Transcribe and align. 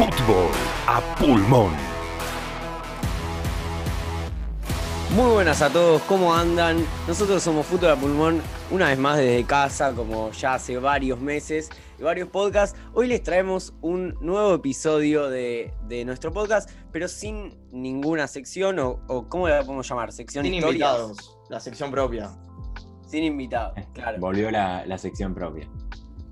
Fútbol 0.00 0.50
a 0.86 0.98
pulmón. 1.16 1.72
Muy 5.14 5.30
buenas 5.30 5.60
a 5.60 5.68
todos, 5.68 6.00
¿cómo 6.04 6.34
andan? 6.34 6.86
Nosotros 7.06 7.42
somos 7.42 7.66
Fútbol 7.66 7.90
a 7.90 7.96
Pulmón, 7.96 8.40
una 8.70 8.88
vez 8.88 8.98
más 8.98 9.18
desde 9.18 9.44
casa, 9.44 9.92
como 9.92 10.30
ya 10.30 10.54
hace 10.54 10.78
varios 10.78 11.20
meses 11.20 11.68
y 11.98 12.02
varios 12.02 12.30
podcasts. 12.30 12.78
Hoy 12.94 13.08
les 13.08 13.22
traemos 13.22 13.74
un 13.82 14.16
nuevo 14.22 14.54
episodio 14.54 15.28
de, 15.28 15.74
de 15.86 16.06
nuestro 16.06 16.32
podcast, 16.32 16.70
pero 16.92 17.06
sin 17.06 17.58
ninguna 17.70 18.26
sección, 18.26 18.78
o, 18.78 19.00
o 19.06 19.28
¿cómo 19.28 19.48
la 19.48 19.62
podemos 19.62 19.86
llamar? 19.86 20.12
Sección 20.12 20.46
Sin 20.46 20.54
historias. 20.54 20.92
invitados, 20.98 21.38
la 21.50 21.60
sección 21.60 21.90
propia. 21.90 22.30
Sin 23.06 23.22
invitados, 23.22 23.74
claro. 23.92 24.18
Volvió 24.18 24.50
la, 24.50 24.86
la 24.86 24.96
sección 24.96 25.34
propia. 25.34 25.68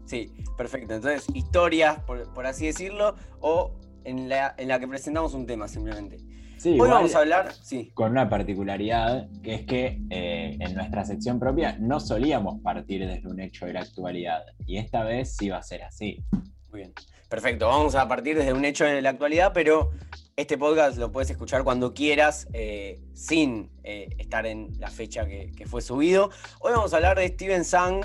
Sí, 0.09 0.33
perfecto. 0.57 0.95
Entonces, 0.95 1.27
historias, 1.35 2.01
por, 2.01 2.33
por 2.33 2.47
así 2.47 2.65
decirlo, 2.65 3.15
o 3.41 3.75
en 4.05 4.31
la, 4.31 4.55
en 4.57 4.69
la 4.69 4.81
que 4.81 4.89
presentamos 4.89 5.35
un 5.35 5.47
tema 5.47 5.69
simplemente. 5.69 6.17
Sí, 6.57 6.71
Hoy 6.71 6.75
igual 6.77 6.91
vamos 6.91 7.15
a 7.15 7.19
hablar, 7.19 7.53
sí, 7.53 7.93
con 7.93 8.13
una 8.13 8.29
particularidad, 8.31 9.29
que 9.43 9.55
es 9.55 9.67
que 9.67 10.01
eh, 10.09 10.57
en 10.59 10.75
nuestra 10.75 11.05
sección 11.05 11.39
propia 11.39 11.77
no 11.79 12.01
solíamos 12.01 12.61
partir 12.63 13.07
desde 13.07 13.29
un 13.29 13.39
hecho 13.39 13.67
de 13.67 13.75
la 13.75 13.81
actualidad. 13.81 14.45
Y 14.67 14.79
esta 14.79 15.05
vez 15.05 15.37
sí 15.37 15.51
va 15.51 15.59
a 15.59 15.63
ser 15.63 15.83
así. 15.83 16.25
Muy 16.71 16.81
bien. 16.81 16.95
Perfecto, 17.29 17.69
vamos 17.69 17.95
a 17.95 18.09
partir 18.09 18.39
desde 18.39 18.55
un 18.55 18.65
hecho 18.65 18.87
de 18.87 19.03
la 19.03 19.11
actualidad, 19.11 19.53
pero 19.53 19.91
este 20.37 20.57
podcast 20.57 20.97
lo 20.97 21.13
puedes 21.13 21.29
escuchar 21.29 21.65
cuando 21.65 21.93
quieras, 21.93 22.49
eh, 22.55 23.03
sin 23.13 23.71
eh, 23.85 24.09
estar 24.17 24.47
en 24.47 24.73
la 24.81 24.89
fecha 24.89 25.27
que, 25.27 25.53
que 25.55 25.67
fue 25.67 25.83
subido. 25.83 26.31
Hoy 26.61 26.73
vamos 26.73 26.95
a 26.95 26.97
hablar 26.97 27.19
de 27.19 27.29
Steven 27.29 27.67
Sang, 27.67 28.01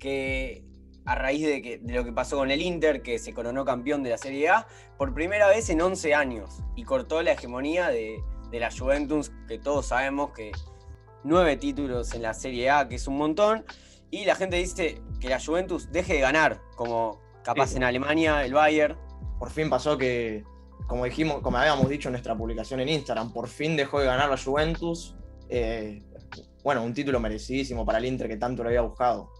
que 0.00 0.73
a 1.06 1.14
raíz 1.14 1.46
de, 1.46 1.60
que- 1.62 1.78
de 1.78 1.92
lo 1.94 2.04
que 2.04 2.12
pasó 2.12 2.36
con 2.38 2.50
el 2.50 2.62
Inter, 2.62 3.02
que 3.02 3.18
se 3.18 3.32
coronó 3.34 3.64
campeón 3.64 4.02
de 4.02 4.10
la 4.10 4.18
Serie 4.18 4.48
A 4.48 4.66
por 4.96 5.12
primera 5.14 5.48
vez 5.48 5.68
en 5.70 5.80
11 5.82 6.14
años 6.14 6.60
y 6.76 6.84
cortó 6.84 7.22
la 7.22 7.32
hegemonía 7.32 7.88
de, 7.88 8.18
de 8.50 8.60
la 8.60 8.70
Juventus, 8.70 9.30
que 9.48 9.58
todos 9.58 9.86
sabemos 9.86 10.30
que 10.32 10.52
nueve 11.22 11.56
títulos 11.56 12.14
en 12.14 12.22
la 12.22 12.34
Serie 12.34 12.70
A, 12.70 12.88
que 12.88 12.94
es 12.96 13.06
un 13.08 13.16
montón, 13.18 13.64
y 14.10 14.24
la 14.24 14.34
gente 14.34 14.56
dice 14.56 15.00
que 15.20 15.28
la 15.28 15.40
Juventus 15.44 15.90
deje 15.90 16.14
de 16.14 16.20
ganar, 16.20 16.60
como 16.76 17.20
capaz 17.42 17.68
Sí. 17.68 17.76
en 17.76 17.84
Alemania, 17.84 18.44
el 18.44 18.54
Bayern. 18.54 18.96
Por 19.38 19.50
fin 19.50 19.68
pasó 19.68 19.98
que, 19.98 20.44
como 20.86 21.04
dijimos, 21.04 21.40
como 21.40 21.56
habíamos 21.58 21.88
dicho 21.88 22.08
en 22.08 22.12
nuestra 22.12 22.36
publicación 22.36 22.80
en 22.80 22.88
Instagram, 22.88 23.32
por 23.32 23.48
fin 23.48 23.76
dejó 23.76 24.00
de 24.00 24.06
ganar 24.06 24.30
la 24.30 24.36
Juventus. 24.38 25.16
Eh, 25.48 26.02
bueno, 26.62 26.82
un 26.82 26.94
título 26.94 27.20
merecidísimo 27.20 27.84
para 27.84 27.98
el 27.98 28.04
Inter 28.06 28.28
que 28.28 28.36
tanto 28.36 28.62
lo 28.62 28.68
había 28.70 28.80
buscado. 28.82 29.30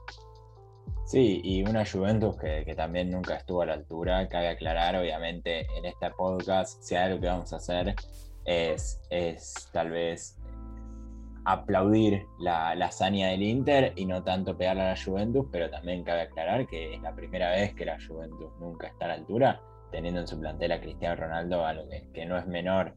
Sí, 1.06 1.40
y 1.44 1.62
una 1.62 1.84
Juventus 1.84 2.36
que, 2.38 2.74
también 2.74 3.10
nunca 3.10 3.36
estuvo 3.36 3.62
a 3.62 3.66
la 3.66 3.74
altura. 3.74 4.26
Cabe 4.28 4.48
aclarar, 4.48 4.96
obviamente, 4.96 5.66
en 5.76 5.84
este 5.84 6.10
podcast, 6.10 6.82
si 6.82 6.94
hay 6.94 7.10
algo 7.10 7.20
que 7.20 7.26
vamos 7.26 7.52
a 7.52 7.56
hacer 7.56 7.94
es, 8.46 9.00
tal 9.72 9.90
vez 9.90 10.38
aplaudir 11.44 12.24
la, 12.40 12.74
la 12.74 12.86
hazaña 12.86 13.28
del 13.28 13.42
Inter 13.42 13.92
y 13.96 14.06
no 14.06 14.22
tanto 14.22 14.56
pegarle 14.56 14.82
a 14.82 14.90
la 14.94 15.02
Juventus, 15.02 15.46
pero 15.52 15.68
también 15.68 16.02
cabe 16.02 16.22
aclarar 16.22 16.66
que 16.66 16.94
es 16.94 17.02
la 17.02 17.14
primera 17.14 17.50
vez 17.50 17.74
que 17.74 17.84
la 17.84 17.98
Juventus 18.00 18.50
nunca 18.58 18.86
está 18.86 19.04
a 19.04 19.08
la 19.08 19.14
altura, 19.14 19.60
teniendo 19.90 20.20
en 20.20 20.26
su 20.26 20.40
plantel 20.40 20.72
a 20.72 20.80
Cristiano 20.80 21.16
Ronaldo, 21.16 21.66
algo 21.66 21.86
que, 21.86 22.08
que 22.14 22.24
no 22.24 22.38
es 22.38 22.46
menor 22.46 22.94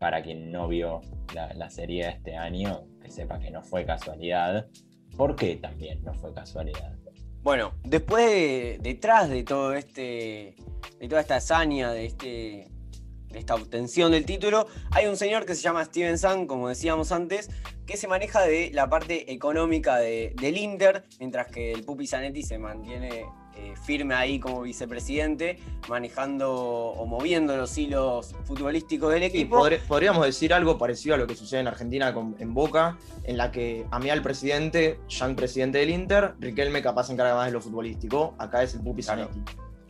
para 0.00 0.22
quien 0.22 0.50
no 0.50 0.66
vio 0.66 1.00
la, 1.32 1.54
la 1.54 1.70
serie 1.70 2.04
de 2.04 2.10
este 2.10 2.36
año, 2.36 2.84
que 3.00 3.10
sepa 3.10 3.38
que 3.38 3.52
no 3.52 3.62
fue 3.62 3.86
casualidad. 3.86 4.66
¿Por 5.16 5.36
qué 5.36 5.54
también 5.56 6.02
no 6.02 6.12
fue 6.14 6.34
casualidad? 6.34 7.03
Bueno, 7.44 7.74
después 7.84 8.24
de, 8.24 8.78
detrás 8.80 9.28
de 9.28 9.42
todo 9.44 9.74
este, 9.74 10.56
de 10.98 11.08
toda 11.08 11.20
esta 11.20 11.36
hazaña, 11.36 11.92
de 11.92 12.06
este, 12.06 12.68
esta 13.36 13.54
obtención 13.54 14.12
del 14.12 14.24
título, 14.26 14.66
hay 14.90 15.06
un 15.06 15.16
señor 15.16 15.44
que 15.46 15.54
se 15.54 15.62
llama 15.62 15.84
Steven 15.84 16.18
Sang, 16.18 16.46
como 16.46 16.68
decíamos 16.68 17.12
antes, 17.12 17.50
que 17.86 17.96
se 17.96 18.08
maneja 18.08 18.42
de 18.42 18.70
la 18.72 18.88
parte 18.88 19.32
económica 19.32 19.96
de- 19.96 20.32
del 20.40 20.56
Inter, 20.56 21.04
mientras 21.20 21.48
que 21.48 21.72
el 21.72 21.84
Pupi 21.84 22.06
Zanetti 22.06 22.42
se 22.42 22.58
mantiene 22.58 23.26
eh, 23.56 23.72
firme 23.86 24.16
ahí 24.16 24.40
como 24.40 24.62
vicepresidente, 24.62 25.60
manejando 25.88 26.52
o 26.52 27.06
moviendo 27.06 27.56
los 27.56 27.78
hilos 27.78 28.34
futbolísticos 28.46 29.12
del 29.12 29.22
equipo. 29.22 29.56
podré- 29.58 29.78
podríamos 29.86 30.26
decir 30.26 30.52
algo 30.52 30.76
parecido 30.76 31.14
a 31.14 31.18
lo 31.18 31.28
que 31.28 31.36
sucede 31.36 31.60
en 31.60 31.68
Argentina 31.68 32.12
con- 32.12 32.34
en 32.40 32.52
Boca, 32.52 32.98
en 33.22 33.36
la 33.36 33.52
que 33.52 33.86
a 33.92 34.00
mí 34.00 34.10
al 34.10 34.22
presidente, 34.22 34.98
Jean 35.08 35.36
presidente 35.36 35.78
del 35.78 35.90
Inter, 35.90 36.34
Riquelme 36.40 36.82
capaz 36.82 37.04
se 37.06 37.12
encarga 37.12 37.36
más 37.36 37.46
de 37.46 37.52
lo 37.52 37.60
futbolístico, 37.60 38.34
acá 38.38 38.64
es 38.64 38.74
el 38.74 38.80
Pupi 38.80 39.02
Claro. 39.04 39.28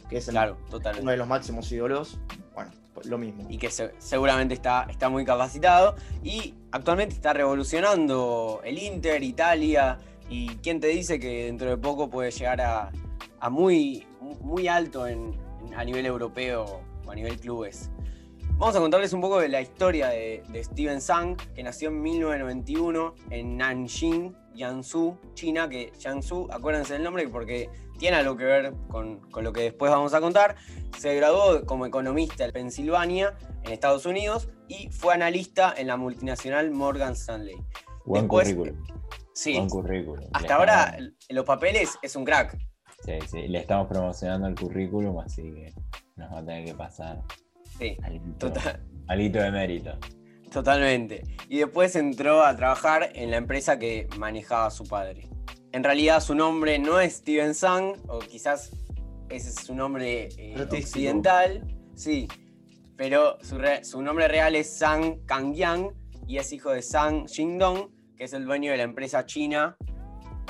Que 0.09 0.19
es 0.19 0.29
el- 0.29 0.33
Claro, 0.35 0.57
uno 1.01 1.11
de 1.11 1.17
los 1.17 1.27
máximos 1.29 1.71
ídolos. 1.73 2.19
Bueno, 2.55 2.71
pues 2.93 3.07
lo 3.07 3.19
mismo. 3.19 3.47
y 3.51 3.59
que 3.59 3.71
se- 3.71 3.93
seguramente 3.99 4.55
está, 4.55 4.87
está 4.89 5.09
muy 5.09 5.25
capacitado 5.25 5.97
y 6.23 6.55
actualmente 6.71 7.15
está 7.15 7.33
revolucionando 7.33 8.61
el 8.65 8.79
Inter, 8.79 9.23
Italia 9.23 9.99
y 10.31 10.49
quién 10.57 10.79
te 10.81 10.87
dice 10.89 11.19
que 11.19 11.47
dentro 11.47 11.69
de 11.69 11.77
poco 11.77 12.09
puede 12.09 12.31
llegar 12.31 12.61
a, 12.61 12.93
a 13.41 13.51
muy, 13.51 14.07
muy 14.41 14.69
alto 14.69 15.07
en- 15.09 15.35
en- 15.67 15.75
a 15.75 15.85
nivel 15.85 16.07
europeo 16.07 16.81
o 17.05 17.11
a 17.11 17.15
nivel 17.15 17.39
clubes. 17.41 17.91
Vamos 18.57 18.77
a 18.77 18.81
contarles 18.81 19.13
un 19.13 19.21
poco 19.21 19.41
de 19.41 19.49
la 19.49 19.61
historia 19.61 20.09
de, 20.11 20.45
de 20.49 20.63
Steven 20.63 21.01
Sang, 21.01 21.37
que 21.57 21.63
nació 21.65 21.89
en 21.89 22.01
1991 22.01 23.15
en 23.31 23.57
Nanjing, 23.57 24.37
Jiangsu, 24.55 25.19
China, 25.35 25.69
que 25.69 25.93
Jiangsu, 25.99 26.47
acuérdense 26.53 26.93
del 26.95 27.03
nombre 27.03 27.27
porque 27.29 27.69
tiene 27.99 28.17
algo 28.17 28.37
que 28.37 28.45
ver 28.45 28.73
con, 28.89 29.21
con 29.31 29.45
lo 29.45 29.53
que 29.53 29.63
después 29.63 29.91
vamos 29.91 30.15
a 30.15 30.21
contar. 30.21 30.57
Se 30.99 31.15
graduó 31.15 31.65
como 31.67 31.87
economista 31.87 32.45
en 32.45 32.53
Pensilvania, 32.53 33.35
en 33.65 33.73
Estados 33.73 34.07
Unidos, 34.07 34.49
y 34.69 34.89
fue 34.91 35.15
analista 35.15 35.75
en 35.77 35.87
la 35.89 35.97
multinacional 35.97 36.71
Morgan 36.71 37.13
Stanley. 37.15 37.57
Buen 38.05 38.23
Después- 38.25 38.55
currículum. 38.55 38.85
Sí, 39.33 39.55
Buen 39.57 39.69
currículum. 39.69 40.21
Le 40.21 40.29
hasta 40.33 40.55
ahora 40.55 40.85
estamos- 40.91 41.13
en 41.29 41.37
los 41.37 41.45
papeles 41.45 41.99
es 42.03 42.15
un 42.15 42.25
crack. 42.25 42.57
Sí, 43.05 43.13
sí, 43.29 43.49
le 43.49 43.59
estamos 43.59 43.89
promocionando 43.89 44.47
el 44.47 44.55
currículum, 44.55 45.19
así 45.19 45.43
que 45.43 45.75
nos 46.17 46.33
va 46.33 46.39
a 46.39 46.45
tener 46.45 46.65
que 46.65 46.75
pasar 46.75 47.21
Sí, 47.79 47.99
alito, 48.05 48.47
total- 48.53 48.81
alito 49.09 49.39
de 49.41 49.51
mérito. 49.51 49.99
totalmente. 50.53 51.23
Y 51.49 51.59
después 51.59 51.97
entró 51.97 52.45
a 52.45 52.55
trabajar 52.57 53.11
en 53.15 53.31
la 53.31 53.37
empresa 53.39 53.79
que 53.79 54.09
manejaba 54.19 54.71
su 54.71 54.85
padre. 54.85 55.29
En 55.75 55.83
realidad 55.83 56.21
su 56.21 56.37
nombre 56.37 56.79
no 56.79 57.01
es 57.01 57.15
Steven 57.15 57.53
Sang, 57.53 57.95
o 58.07 58.21
quizás 58.21 58.71
ese 59.29 59.49
es 59.49 59.57
su 59.57 59.75
nombre 59.75 60.29
eh, 60.39 60.55
occidental, 60.71 61.67
sí, 61.97 62.29
pero 62.97 63.39
su, 63.43 63.59
re- 63.59 63.85
su 63.85 64.01
nombre 64.01 64.29
real 64.29 64.55
es 64.55 64.71
Sang 64.79 65.19
Kangyang 65.27 65.91
y 66.29 66.39
es 66.39 66.53
hijo 66.53 66.71
de 66.71 66.81
Sang 66.81 67.27
Xingdong, 67.27 67.91
que 68.17 68.23
es 68.23 68.33
el 68.35 68.45
dueño 68.45 68.71
de 68.71 68.77
la 68.77 68.85
empresa 68.85 69.27
china 69.27 69.77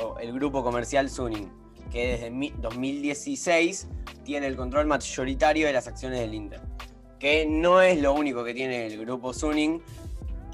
o 0.02 0.18
el 0.18 0.30
grupo 0.34 0.62
comercial 0.62 1.08
Suning, 1.08 1.50
que 1.90 2.06
desde 2.08 2.30
mi- 2.30 2.52
2016 2.58 3.88
tiene 4.24 4.46
el 4.46 4.56
control 4.56 4.86
mayoritario 4.86 5.66
de 5.66 5.72
las 5.72 5.88
acciones 5.88 6.20
del 6.20 6.34
Inter. 6.34 6.60
Que 7.18 7.46
no 7.46 7.80
es 7.80 7.98
lo 7.98 8.12
único 8.12 8.44
que 8.44 8.52
tiene 8.52 8.84
el 8.88 8.98
grupo 8.98 9.32
Suning 9.32 9.80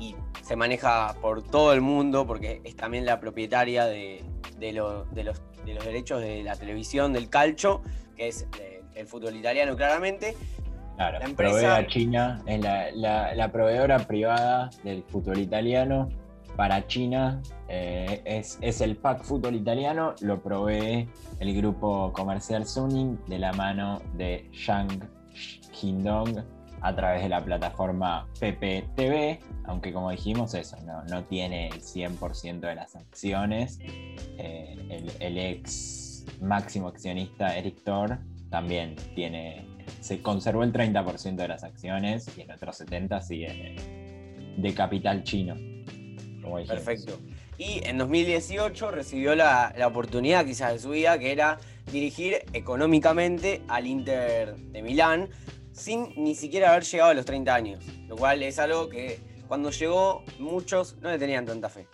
y 0.00 0.16
se 0.43 0.56
maneja 0.56 1.15
por 1.21 1.43
todo 1.43 1.72
el 1.72 1.81
mundo 1.83 2.27
porque 2.27 2.61
es 2.65 2.75
también 2.75 3.05
la 3.06 3.21
propietaria 3.21 3.84
de, 3.87 4.25
de 4.59 4.72
lo- 4.72 5.05
de 5.05 5.22
los, 5.25 5.41
de 5.65 5.75
los 5.75 5.84
derechos 5.84 6.21
de 6.21 6.43
la 6.43 6.56
televisión, 6.56 7.12
del 7.12 7.28
calcio, 7.28 7.83
que 8.16 8.28
es 8.28 8.49
eh, 8.59 8.83
el 8.94 9.06
fútbol 9.06 9.37
italiano 9.37 9.77
claramente. 9.77 10.34
Claro, 10.97 11.19
La 11.19 11.25
empresa- 11.27 11.53
provee 11.59 11.66
a 11.66 11.87
China, 11.87 12.43
es 12.47 12.61
la, 12.61 12.91
la- 12.93 13.34
la 13.34 13.53
proveedora 13.53 13.99
privada 14.06 14.71
del 14.83 15.03
fútbol 15.05 15.38
italiano. 15.38 16.09
Para 16.56 16.87
China 16.88 17.41
eh, 17.69 18.21
es, 18.25 18.59
es 18.61 18.81
el 18.81 18.97
pack 18.97 19.22
fútbol 19.22 19.55
italiano, 19.55 20.15
lo 20.21 20.43
provee 20.43 21.09
el 21.38 21.56
grupo 21.56 22.12
comercial 22.12 22.67
Suning 22.67 23.19
de 23.28 23.38
la 23.38 23.53
mano 23.53 24.03
de 24.15 24.49
Shang 24.53 24.88
Hindong 25.81 26.43
a 26.82 26.94
través 26.94 27.23
de 27.23 27.29
la 27.29 27.44
plataforma 27.44 28.27
PPTV, 28.38 29.38
aunque 29.65 29.93
como 29.93 30.11
dijimos 30.11 30.55
eso, 30.55 30.77
no, 31.09 31.25
tiene 31.25 31.69
el 31.69 31.81
100% 31.81 32.61
de 32.61 32.75
las 32.75 32.97
acciones. 32.97 33.79
Eh, 34.38 35.12
el, 35.21 35.38
ex 35.38 36.25
máximo 36.41 36.88
accionista 36.88 37.56
Eric 37.56 37.82
Thor 37.85 38.19
también 38.50 38.97
tiene, 39.15 39.67
se 40.00 40.23
conservó 40.23 40.65
el 40.65 40.73
30% 40.73 41.37
de 41.37 41.49
las 41.49 41.65
acciones 41.65 42.27
y 42.37 42.43
el 42.43 42.50
otro 42.50 42.73
70% 42.73 43.21
sigue 43.21 43.49
de, 43.49 44.55
de 44.56 44.75
capital 44.75 45.23
chino. 45.23 45.55
como. 46.43 46.65
Perfecto. 46.65 47.19
Y 47.59 47.87
en 47.87 47.99
2018 47.99 48.91
recibió 48.91 49.35
la, 49.35 49.75
la 49.77 49.87
oportunidad 49.87 50.47
quizás 50.47 50.73
de 50.73 50.79
su 50.79 50.91
vida, 50.91 51.19
que 51.19 51.31
era 51.31 51.59
dirigir 51.93 52.38
económicamente 52.55 53.61
al 53.69 53.87
Inter 53.87 54.56
de 54.56 54.82
Milán, 54.82 55.29
sin 55.72 56.12
ni 56.17 56.34
siquiera 56.34 56.70
haber 56.70 56.84
llegado 56.84 57.11
a 57.11 57.14
los 57.14 57.25
30 57.25 57.55
años. 57.55 57.84
Lo 58.08 58.17
cual 58.17 58.43
es 58.43 58.58
algo 58.58 58.88
que 58.88 59.19
cuando 59.49 59.70
llegó 59.70 60.25
muchos 60.38 60.96
no 61.00 61.11
le 61.11 61.19
tenían 61.19 61.46
tanta 61.46 61.69
fe. 61.69 61.87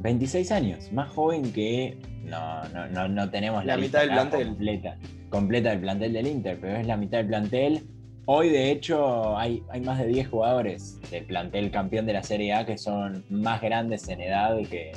26 0.00 0.52
años, 0.52 0.92
más 0.92 1.10
joven 1.10 1.52
que. 1.52 1.98
No, 2.22 2.64
no, 2.68 2.88
no, 2.88 3.08
no 3.08 3.30
tenemos 3.30 3.64
la, 3.64 3.76
La 3.76 3.82
mitad 3.82 4.00
del 4.00 4.10
plantel. 4.10 4.48
Completa, 4.48 4.98
completa 5.30 5.70
del 5.70 5.80
plantel 5.80 6.12
del 6.12 6.26
Inter, 6.26 6.58
pero 6.60 6.76
es 6.76 6.86
la 6.86 6.96
mitad 6.96 7.18
del 7.18 7.28
plantel 7.28 7.82
Hoy, 8.28 8.48
de 8.48 8.72
hecho, 8.72 9.38
hay, 9.38 9.62
hay 9.70 9.80
más 9.82 10.00
de 10.00 10.08
10 10.08 10.28
jugadores 10.28 11.00
del 11.12 11.26
plantel 11.26 11.70
campeón 11.70 12.06
de 12.06 12.12
la 12.12 12.24
Serie 12.24 12.54
A 12.54 12.66
que 12.66 12.76
son 12.76 13.24
más 13.30 13.62
grandes 13.62 14.08
en 14.08 14.20
edad 14.20 14.56
que, 14.68 14.90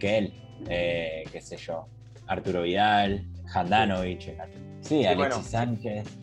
que 0.00 0.18
él. 0.18 0.32
Eh, 0.66 1.24
qué 1.30 1.42
sé 1.42 1.58
yo. 1.58 1.86
Arturo 2.26 2.62
Vidal, 2.62 3.22
Handanovic. 3.52 4.34
Sí, 4.80 5.04
Alexis 5.04 5.16
bueno. 5.16 5.42
Sánchez. 5.42 6.18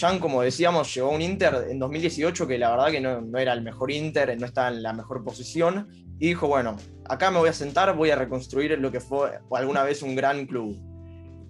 Jan, 0.00 0.18
como 0.18 0.40
decíamos, 0.40 0.94
llegó 0.94 1.10
a 1.10 1.14
un 1.14 1.20
Inter 1.20 1.66
en 1.68 1.78
2018 1.78 2.46
que 2.46 2.56
la 2.56 2.70
verdad 2.70 2.90
que 2.90 3.00
no, 3.00 3.20
no 3.20 3.38
era 3.38 3.52
el 3.52 3.60
mejor 3.60 3.90
Inter, 3.90 4.34
no 4.40 4.46
estaba 4.46 4.68
en 4.68 4.82
la 4.82 4.94
mejor 4.94 5.22
posición. 5.22 5.88
Y 6.18 6.28
dijo, 6.28 6.48
bueno, 6.48 6.76
acá 7.06 7.30
me 7.30 7.38
voy 7.38 7.50
a 7.50 7.52
sentar, 7.52 7.94
voy 7.94 8.10
a 8.10 8.16
reconstruir 8.16 8.78
lo 8.78 8.90
que 8.90 9.00
fue 9.00 9.38
alguna 9.52 9.82
vez 9.82 10.02
un 10.02 10.16
gran 10.16 10.46
club. 10.46 10.74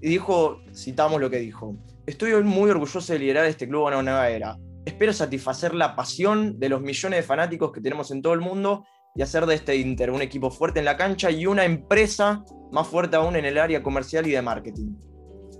Y 0.02 0.08
dijo, 0.08 0.62
citamos 0.74 1.20
lo 1.20 1.30
que 1.30 1.38
dijo, 1.38 1.76
estoy 2.06 2.32
muy 2.42 2.70
orgulloso 2.70 3.12
de 3.12 3.18
liderar 3.20 3.46
este 3.46 3.68
club 3.68 3.86
a 3.86 3.98
una 3.98 4.02
nueva 4.02 4.28
era. 4.30 4.56
Espero 4.84 5.12
satisfacer 5.12 5.74
la 5.74 5.94
pasión 5.94 6.58
de 6.58 6.70
los 6.70 6.80
millones 6.80 7.18
de 7.18 7.22
fanáticos 7.22 7.70
que 7.70 7.80
tenemos 7.80 8.10
en 8.10 8.20
todo 8.20 8.32
el 8.32 8.40
mundo 8.40 8.84
y 9.14 9.22
hacer 9.22 9.46
de 9.46 9.54
este 9.54 9.76
Inter 9.76 10.10
un 10.10 10.22
equipo 10.22 10.50
fuerte 10.50 10.80
en 10.80 10.86
la 10.86 10.96
cancha 10.96 11.30
y 11.30 11.46
una 11.46 11.64
empresa 11.64 12.44
más 12.72 12.88
fuerte 12.88 13.16
aún 13.16 13.36
en 13.36 13.44
el 13.44 13.58
área 13.58 13.82
comercial 13.82 14.26
y 14.26 14.30
de 14.30 14.42
marketing. 14.42 14.96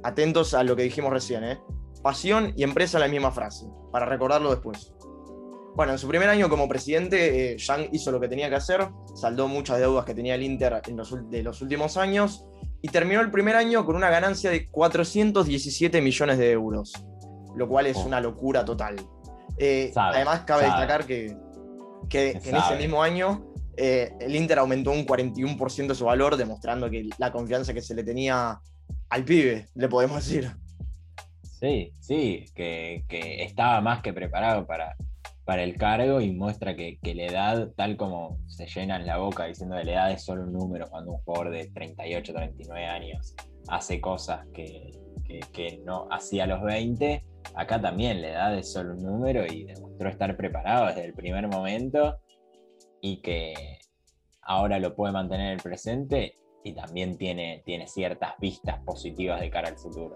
Atentos 0.02 0.54
a 0.54 0.64
lo 0.64 0.74
que 0.74 0.82
dijimos 0.82 1.12
recién, 1.12 1.44
¿eh? 1.44 1.58
Pasión 2.02 2.52
y 2.56 2.62
empresa 2.62 2.98
la 2.98 3.08
misma 3.08 3.30
frase, 3.30 3.66
para 3.92 4.06
recordarlo 4.06 4.50
después. 4.50 4.92
Bueno, 5.76 5.92
en 5.92 5.98
su 5.98 6.08
primer 6.08 6.28
año 6.28 6.48
como 6.48 6.68
presidente, 6.68 7.52
eh, 7.52 7.56
Yang 7.58 7.88
hizo 7.92 8.10
lo 8.10 8.20
que 8.20 8.28
tenía 8.28 8.48
que 8.48 8.56
hacer, 8.56 8.88
saldó 9.14 9.48
muchas 9.48 9.78
deudas 9.78 10.04
que 10.04 10.14
tenía 10.14 10.34
el 10.34 10.42
Inter 10.42 10.80
en 10.86 10.96
los, 10.96 11.14
de 11.30 11.42
los 11.42 11.60
últimos 11.62 11.96
años 11.96 12.44
y 12.82 12.88
terminó 12.88 13.20
el 13.20 13.30
primer 13.30 13.54
año 13.56 13.84
con 13.86 13.94
una 13.96 14.10
ganancia 14.10 14.50
de 14.50 14.68
417 14.68 16.00
millones 16.00 16.38
de 16.38 16.50
euros, 16.50 16.92
lo 17.54 17.68
cual 17.68 17.86
es 17.86 17.96
Oh. 17.98 18.04
una 18.06 18.20
locura 18.20 18.64
total. 18.64 18.96
Eh, 19.58 19.90
Sabe, 19.94 20.16
además, 20.16 20.40
cabe 20.40 20.62
sabe. 20.64 20.72
destacar 20.80 21.06
que, 21.06 21.36
que- 22.08 22.40
que 22.42 22.48
en 22.50 22.56
ese 22.56 22.76
mismo 22.76 23.02
año 23.02 23.46
eh, 23.76 24.12
el 24.20 24.34
Inter 24.34 24.58
aumentó 24.58 24.90
un 24.90 25.06
41% 25.06 25.94
su 25.94 26.04
valor, 26.04 26.36
demostrando 26.36 26.90
que 26.90 27.08
la 27.18 27.30
confianza 27.30 27.72
que 27.72 27.80
se 27.82 27.94
le 27.94 28.02
tenía 28.02 28.60
al 29.08 29.24
pibe, 29.24 29.68
le 29.74 29.88
podemos 29.88 30.16
decir. 30.16 30.50
Sí, 31.60 31.92
sí, 32.00 32.46
que, 32.54 33.04
estaba 33.10 33.82
más 33.82 34.00
que 34.00 34.14
preparado 34.14 34.66
para, 34.66 34.96
el 35.62 35.76
cargo 35.76 36.20
y 36.20 36.32
muestra 36.32 36.74
que, 36.74 36.98
la 37.02 37.24
edad, 37.24 37.68
tal 37.76 37.98
como 37.98 38.38
se 38.46 38.66
llenan 38.66 39.04
la 39.04 39.18
boca 39.18 39.44
diciendo 39.44 39.76
que 39.76 39.84
la 39.84 39.92
edad 39.92 40.12
es 40.12 40.24
solo 40.24 40.44
un 40.44 40.52
número 40.52 40.88
cuando 40.88 41.12
un 41.12 41.18
jugador 41.18 41.50
de 41.50 41.66
38, 41.66 42.32
39 42.32 42.86
años 42.86 43.34
hace 43.68 44.00
cosas 44.00 44.46
que 44.52 45.82
no 45.84 46.08
hacía 46.10 46.44
a 46.44 46.46
los 46.46 46.62
20, 46.62 47.24
acá 47.54 47.78
también 47.78 48.22
la 48.22 48.28
edad 48.28 48.56
es 48.56 48.72
solo 48.72 48.94
un 48.94 49.02
número 49.02 49.44
y 49.44 49.64
demostró 49.64 50.08
estar 50.08 50.36
preparado 50.36 50.86
desde 50.86 51.04
el 51.04 51.12
primer 51.12 51.46
momento 51.48 52.20
y 53.02 53.20
que 53.20 53.80
ahora 54.40 54.78
lo 54.78 54.94
puede 54.94 55.12
mantener 55.12 55.48
en 55.48 55.52
el 55.54 55.62
presente 55.62 56.38
y 56.64 56.72
también 56.72 57.18
tiene, 57.18 57.62
tiene 57.66 57.86
ciertas 57.86 58.32
vistas 58.38 58.78
positivas 58.84 59.40
de 59.40 59.50
cara 59.50 59.68
al 59.68 59.76
futuro. 59.76 60.14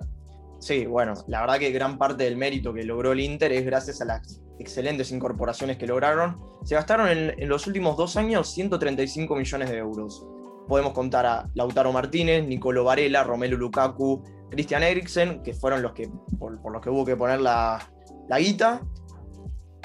Sí, 0.65 0.87
bueno, 0.87 1.13
la 1.27 1.43
verdad 1.43 1.59
que 1.59 1.71
gran 1.73 1.99
parte 1.99 2.25
del 2.25 2.39
mérito 2.39 2.73
que 2.73 2.85
logró 2.85 3.13
el 3.13 3.21
Inter 3.21 3.53
es 3.53 3.67
gracias 3.67 4.01
a 4.01 4.07
las 4.07 4.41
excelentes 4.59 5.13
incorporaciones 5.13 5.77
que 5.77 5.87
lograron. 5.87 6.41
Se 6.65 6.75
gastaron 6.75 7.09
en, 7.09 7.35
en 7.39 7.49
los 7.51 7.67
últimos 7.67 7.99
dos 7.99 8.17
años 8.17 8.49
135 8.51 9.37
millones 9.37 9.69
de 9.69 9.77
euros. 9.77 10.27
Podemos 10.67 10.95
contar 10.95 11.27
a 11.27 11.51
Lautaro 11.53 11.93
Martínez, 11.93 12.47
Nicolo 12.47 12.83
Varela, 12.83 13.25
Romelu 13.25 13.59
Lukaku, 13.59 14.25
Christian 14.51 14.83
Eriksen, 14.83 15.43
que 15.43 15.53
fueron 15.53 15.83
los 15.83 15.93
que 15.93 16.09
por, 16.39 16.59
por 16.63 16.73
los 16.73 16.81
que 16.81 16.89
hubo 16.89 17.05
que 17.05 17.15
poner 17.15 17.43
la, 17.43 17.87
la 18.31 18.39
guita. 18.39 18.81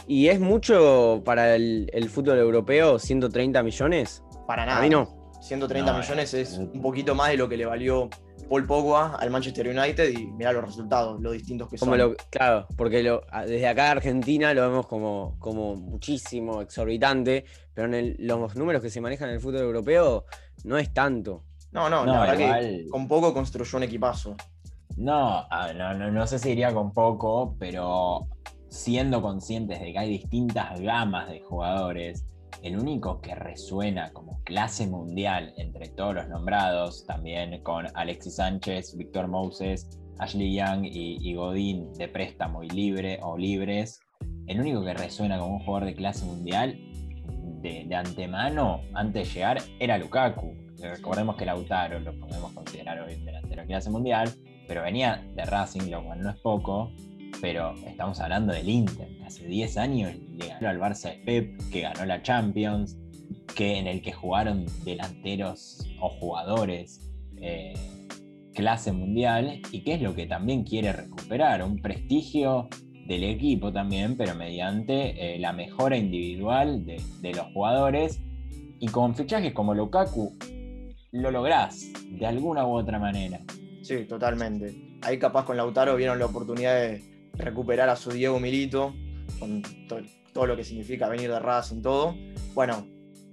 ¿Y 0.07 0.29
es 0.29 0.39
mucho 0.39 1.21
para 1.25 1.55
el, 1.55 1.89
el 1.91 2.09
fútbol 2.09 2.37
europeo 2.37 2.99
130 2.99 3.61
millones? 3.63 4.23
Para 4.47 4.65
nada. 4.65 4.79
A 4.79 4.81
mí 4.81 4.89
no. 4.89 5.29
130 5.41 5.91
No, 5.91 5.99
millones 5.99 6.33
es 6.33 6.51
es- 6.53 6.57
un 6.57 6.81
poquito 6.81 7.15
más 7.15 7.31
de 7.31 7.37
lo 7.37 7.49
que 7.49 7.57
le 7.57 7.65
valió 7.65 8.09
Paul 8.49 8.65
Pogba 8.65 9.15
al 9.15 9.29
Manchester 9.29 9.67
United 9.67 10.09
y 10.09 10.25
mirá 10.27 10.51
los 10.51 10.65
resultados, 10.65 11.21
lo 11.21 11.31
distintos 11.31 11.69
que 11.69 11.77
Como 11.77 11.91
son. 11.91 11.99
lo, 11.99 12.15
claro, 12.31 12.67
porque 12.75 13.03
lo- 13.03 13.21
desde 13.45 13.67
acá 13.67 13.83
de 13.85 13.89
Argentina 13.91 14.53
lo 14.53 14.61
vemos 14.63 14.87
como, 14.87 15.35
como 15.39 15.75
muchísimo, 15.75 16.61
exorbitante, 16.61 17.45
pero 17.73 17.87
en 17.87 17.93
el- 17.93 18.15
los 18.19 18.55
números 18.55 18.81
que 18.81 18.89
se 18.89 18.99
manejan 19.01 19.29
en 19.29 19.35
el 19.35 19.41
fútbol 19.41 19.61
europeo 19.61 20.25
no 20.63 20.77
es 20.77 20.91
tanto. 20.93 21.43
No, 21.71 21.89
no, 21.89 22.03
No, 22.05 22.13
la 22.13 22.19
verdad 22.21 22.59
que 22.59 22.87
con 22.89 23.07
poco 23.07 23.33
construyó 23.33 23.77
un 23.77 23.83
equipazo. 23.83 24.35
No, 24.97 25.47
no, 25.75 25.93
no, 25.93 26.11
no 26.11 26.27
sé 26.27 26.39
si 26.39 26.49
iría 26.49 26.73
con 26.73 26.91
poco, 26.91 27.55
pero 27.59 28.27
siendo 28.67 29.21
conscientes 29.21 29.79
de 29.79 29.93
que 29.93 29.99
hay 29.99 30.09
distintas 30.09 30.79
gamas 30.81 31.29
de 31.29 31.39
jugadores, 31.41 32.25
el 32.63 32.77
único 32.77 33.21
que 33.21 33.35
resuena 33.35 34.11
como 34.11 34.41
clase 34.43 34.87
mundial 34.87 35.53
entre 35.57 35.89
todos 35.89 36.15
los 36.15 36.29
nombrados, 36.29 37.05
también 37.05 37.61
con 37.63 37.87
Alexis 37.95 38.35
Sánchez, 38.35 38.95
Víctor 38.97 39.27
Moses, 39.27 39.87
Ashley 40.19 40.53
Young 40.55 40.85
y, 40.85 41.17
y 41.21 41.33
Godín 41.35 41.93
de 41.93 42.07
préstamo 42.07 42.63
y 42.63 42.69
libre 42.69 43.19
o 43.21 43.37
libres, 43.37 44.01
el 44.47 44.59
único 44.59 44.83
que 44.83 44.93
resuena 44.93 45.37
como 45.37 45.57
un 45.57 45.59
jugador 45.59 45.85
de 45.85 45.95
clase 45.95 46.25
mundial 46.25 46.77
de, 47.61 47.95
antemano, 47.95 48.81
antes 48.93 49.27
de 49.27 49.33
llegar, 49.33 49.57
era 49.79 49.97
Lukaku. 49.97 50.55
Recordemos 50.81 51.35
que 51.35 51.45
Lautaro 51.45 51.99
lo 51.99 52.17
podemos 52.19 52.51
considerar 52.53 53.01
hoy 53.01 53.15
delantero 53.15 53.61
de 53.61 53.67
clase 53.67 53.89
mundial, 53.89 54.31
pero 54.67 54.81
venía 54.81 55.23
de 55.35 55.45
Racing, 55.45 55.89
lo 55.89 56.03
cual 56.03 56.21
no 56.21 56.29
es 56.29 56.37
poco, 56.37 56.91
pero 57.41 57.73
estamos 57.85 58.19
hablando 58.19 58.53
del 58.53 58.69
Inter, 58.69 59.07
que 59.17 59.23
hace 59.23 59.47
10 59.47 59.77
años 59.77 60.13
le 60.37 60.47
ganó 60.47 60.69
al 60.69 60.79
Barça 60.79 61.11
de 61.11 61.21
Pep, 61.25 61.69
que 61.71 61.81
ganó 61.81 62.05
la 62.05 62.21
Champions, 62.21 62.97
que 63.55 63.77
en 63.77 63.87
el 63.87 64.01
que 64.01 64.11
jugaron 64.11 64.65
delanteros 64.83 65.85
o 66.01 66.09
jugadores 66.09 67.09
eh, 67.41 67.73
clase 68.53 68.91
mundial, 68.91 69.61
y 69.71 69.83
que 69.83 69.93
es 69.93 70.01
lo 70.01 70.15
que 70.15 70.25
también 70.25 70.63
quiere 70.63 70.91
recuperar, 70.91 71.63
un 71.63 71.81
prestigio 71.81 72.67
del 73.07 73.23
equipo 73.23 73.71
también, 73.71 74.17
pero 74.17 74.35
mediante 74.35 75.35
eh, 75.35 75.39
la 75.39 75.53
mejora 75.53 75.97
individual 75.97 76.85
de, 76.85 77.01
de 77.21 77.33
los 77.33 77.47
jugadores, 77.53 78.19
y 78.79 78.87
con 78.87 79.15
fichajes 79.15 79.53
como 79.53 79.73
Lukaku, 79.73 80.37
lo 81.11 81.31
lográs 81.31 81.91
de 82.09 82.25
alguna 82.25 82.65
u 82.65 82.77
otra 82.77 82.99
manera. 82.99 83.39
Sí, 83.81 84.05
totalmente. 84.05 84.99
Ahí 85.01 85.17
capaz 85.17 85.45
con 85.45 85.57
Lautaro 85.57 85.95
vieron 85.95 86.19
la 86.19 86.25
oportunidad 86.25 86.75
de 86.75 87.18
recuperar 87.39 87.89
a 87.89 87.95
su 87.95 88.11
Diego 88.11 88.39
Milito, 88.39 88.93
con 89.39 89.61
to- 89.87 90.01
todo 90.33 90.45
lo 90.45 90.55
que 90.55 90.63
significa 90.63 91.09
venir 91.09 91.31
de 91.31 91.39
Racing, 91.39 91.81
todo. 91.81 92.15
Bueno, 92.53 92.87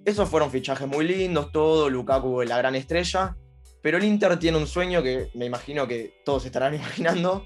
esos 0.04 0.28
fueron 0.28 0.50
fichajes 0.50 0.88
muy 0.88 1.07
lindos, 1.07 1.52
todo, 1.52 1.90
Lukaku 1.90 2.42
la 2.42 2.57
gran 2.59 2.75
estrella, 2.75 3.37
pero 3.83 3.99
el 3.99 4.04
Inter 4.04 4.38
tiene 4.38 4.57
un 4.59 4.66
sueño 4.66 5.02
que 5.02 5.28
me 5.35 5.45
imagino 5.47 5.87
que 5.87 6.14
todos 6.25 6.47
estarán 6.47 6.75
imaginando, 6.76 7.45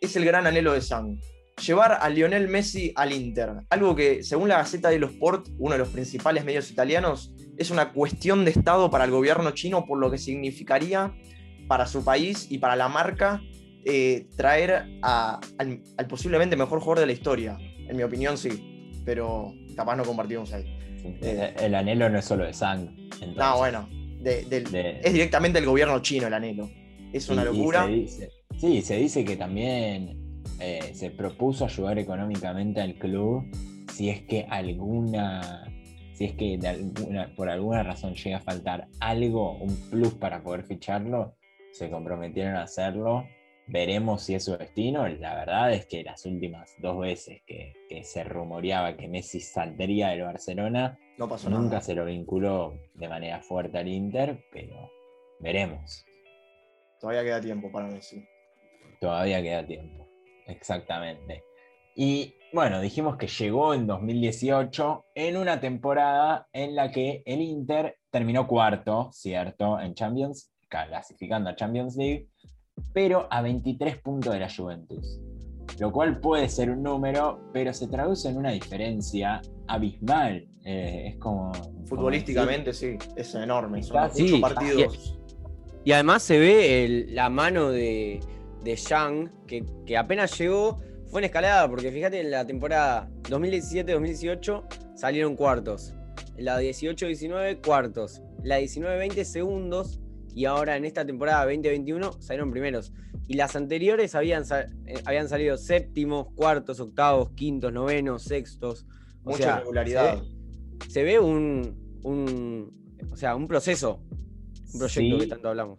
es 0.00 0.14
el 0.16 0.24
gran 0.24 0.46
anhelo 0.46 0.72
de 0.72 0.80
Sang. 0.80 1.18
Llevar 1.66 1.98
a 2.00 2.08
Lionel 2.08 2.46
Messi 2.46 2.92
al 2.94 3.12
Inter, 3.12 3.50
algo 3.70 3.96
que 3.96 4.22
según 4.22 4.48
la 4.48 4.58
Gaceta 4.58 4.90
de 4.90 5.00
los 5.00 5.10
Sport, 5.10 5.48
uno 5.58 5.72
de 5.72 5.78
los 5.78 5.88
principales 5.88 6.44
medios 6.44 6.70
italianos, 6.70 7.32
es 7.56 7.72
una 7.72 7.92
cuestión 7.92 8.44
de 8.44 8.52
Estado 8.52 8.90
para 8.92 9.04
el 9.04 9.10
gobierno 9.10 9.50
chino 9.50 9.84
por 9.84 9.98
lo 9.98 10.08
que 10.08 10.18
significaría 10.18 11.12
para 11.66 11.86
su 11.86 12.04
país 12.04 12.46
y 12.48 12.58
para 12.58 12.76
la 12.76 12.88
marca 12.88 13.42
eh, 13.84 14.26
traer 14.36 14.84
a- 15.02 15.40
al, 15.58 15.82
al 15.96 16.06
posiblemente 16.06 16.56
mejor 16.56 16.80
jugador 16.80 17.00
de 17.00 17.06
la 17.06 17.12
historia. 17.12 17.56
En 17.88 17.96
mi 17.96 18.02
opinión, 18.02 18.36
sí, 18.36 18.92
pero 19.04 19.52
capaz 19.76 19.96
no 19.96 20.04
compartimos 20.04 20.52
ahí. 20.52 20.64
El, 21.22 21.54
el 21.64 21.74
anhelo 21.74 22.08
no 22.10 22.18
es 22.18 22.24
solo 22.24 22.44
de 22.44 22.52
Sang. 22.52 22.88
No, 23.36 23.56
bueno, 23.58 23.88
de- 24.20 24.44
del- 24.44 24.70
De- 24.70 25.00
es 25.02 25.12
directamente 25.12 25.58
el 25.58 25.64
gobierno 25.66 26.00
chino 26.00 26.26
el 26.26 26.34
anhelo. 26.34 26.68
Es 27.12 27.28
una 27.30 27.42
Y- 27.44 27.44
y 27.44 27.58
locura. 27.58 27.84
se 27.86 27.90
dice- 27.92 28.30
sí, 28.58 28.82
se 28.82 28.96
dice 28.96 29.24
que 29.24 29.36
también 29.36 30.42
eh, 30.60 30.90
se 30.92 31.10
propuso 31.10 31.64
ayudar 31.64 31.98
económicamente 31.98 32.80
al 32.80 32.94
club 32.96 33.44
si 33.92 34.10
es 34.10 34.22
que 34.22 34.44
alguna. 34.50 35.64
Si 36.14 36.24
es 36.24 36.32
que 36.34 36.58
alguna, 36.66 37.32
por 37.36 37.48
alguna 37.48 37.84
razón 37.84 38.14
llega 38.14 38.38
a 38.38 38.40
faltar 38.40 38.88
algo, 38.98 39.52
un 39.58 39.72
plus 39.88 40.14
para 40.14 40.42
poder 40.42 40.64
ficharlo, 40.64 41.36
se 41.70 41.88
comprometieron 41.90 42.56
a 42.56 42.62
hacerlo. 42.62 43.24
Veremos 43.68 44.22
si 44.22 44.34
es 44.34 44.44
su 44.44 44.56
destino. 44.56 45.06
La 45.08 45.34
verdad 45.34 45.72
es 45.72 45.86
que 45.86 46.02
las 46.02 46.24
últimas 46.24 46.74
dos 46.78 46.98
veces 47.00 47.42
que, 47.46 47.74
que 47.88 48.02
se 48.02 48.24
rumoreaba 48.24 48.96
que 48.96 49.08
Messi 49.08 49.40
saldría 49.40 50.08
del 50.08 50.22
Barcelona, 50.22 50.98
No 51.18 51.28
pasó 51.28 51.50
nunca 51.50 51.64
nada. 51.68 51.80
se 51.82 51.94
lo 51.94 52.06
vinculó 52.06 52.74
de 52.94 53.08
manera 53.08 53.40
fuerte 53.42 53.78
al 53.78 53.88
Inter, 53.88 54.42
pero 54.50 54.90
veremos. 55.40 56.04
Todavía 56.98 57.22
queda 57.22 57.40
tiempo 57.40 57.70
para 57.70 57.86
Messi. 57.88 58.24
Todavía 59.00 59.42
queda 59.42 59.66
tiempo. 59.66 60.08
Exactamente. 60.46 61.44
Y 61.94 62.34
bueno, 62.52 62.80
dijimos 62.80 63.16
que 63.16 63.26
llegó 63.26 63.74
en 63.74 63.86
2018 63.86 65.04
en 65.14 65.36
una 65.36 65.60
temporada 65.60 66.48
en 66.52 66.74
la 66.74 66.90
que 66.90 67.22
el 67.26 67.42
Inter 67.42 67.96
terminó 68.10 68.46
cuarto, 68.46 69.10
¿cierto? 69.12 69.78
En 69.78 69.94
Champions, 69.94 70.50
clasificando 70.68 71.50
a 71.50 71.56
Champions 71.56 71.96
League, 71.96 72.28
pero 72.92 73.26
a 73.30 73.42
23 73.42 73.98
puntos 73.98 74.32
de 74.32 74.40
la 74.40 74.48
Juventus. 74.54 75.20
lo 75.78 75.92
cual 75.92 76.18
puede 76.18 76.48
ser 76.48 76.70
un 76.70 76.82
número, 76.82 77.38
pero 77.52 77.72
se 77.72 77.86
traduce 77.86 78.28
en 78.28 78.36
una 78.38 78.50
diferencia 78.50 79.40
abismal. 79.68 80.46
Eh, 80.64 81.10
es 81.10 81.16
como. 81.18 81.52
Futbolísticamente, 81.84 82.72
sí, 82.72 82.96
es 83.16 83.34
enorme. 83.34 83.82
Son 83.82 83.96
ocho 83.98 84.14
Sí, 84.14 84.38
partidos. 84.40 85.18
Y 85.84 85.92
además 85.92 86.22
se 86.22 86.38
ve 86.38 86.84
el- 86.84 87.14
la 87.14 87.30
mano 87.30 87.70
de, 87.70 88.18
de 88.64 88.76
Yang, 88.76 89.30
que, 89.46 89.64
que 89.86 89.96
apenas 89.96 90.36
llegó, 90.38 90.80
fue 91.06 91.20
en 91.20 91.26
escalada, 91.26 91.68
porque 91.68 91.92
fíjate, 91.92 92.20
en 92.20 92.30
la 92.32 92.44
temporada 92.46 93.08
2017-2018 93.30 94.64
salieron 94.96 95.36
cuartos. 95.36 95.94
En 96.36 96.44
la 96.44 96.60
18-19, 96.60 97.60
cuartos. 97.64 98.22
La 98.42 98.58
19-20, 98.60 99.24
segundos. 99.24 100.00
Y 100.34 100.44
ahora 100.44 100.76
en 100.76 100.84
esta 100.84 101.04
temporada 101.04 101.44
2021 101.44 102.12
salieron 102.20 102.50
primeros. 102.50 102.92
Y 103.26 103.34
las 103.34 103.56
anteriores 103.56 104.14
habían, 104.14 104.44
sal- 104.44 104.74
eh, 104.86 105.00
habían 105.04 105.28
salido 105.28 105.56
séptimos, 105.58 106.28
cuartos, 106.34 106.80
octavos, 106.80 107.30
quintos, 107.30 107.72
novenos, 107.72 108.22
sextos. 108.22 108.86
O 109.24 109.30
Mucha 109.30 109.42
sea, 109.42 109.54
irregularidad. 109.56 110.18
Se 110.18 110.22
ve, 110.22 110.90
se 110.90 111.02
ve 111.02 111.18
un, 111.18 111.98
un, 112.04 112.72
o 113.12 113.16
sea, 113.16 113.34
un 113.36 113.46
proceso, 113.46 114.00
un 114.72 114.78
proyecto 114.78 115.16
Sí. 115.16 115.18
que 115.18 115.26
tanto 115.26 115.48
hablamos. 115.48 115.78